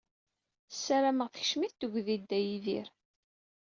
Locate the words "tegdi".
1.79-2.15